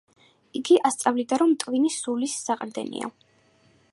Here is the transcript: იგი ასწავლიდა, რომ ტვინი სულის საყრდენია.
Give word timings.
იგი 0.59 0.77
ასწავლიდა, 0.89 1.39
რომ 1.41 1.53
ტვინი 1.65 1.93
სულის 1.97 2.35
საყრდენია. 2.47 3.13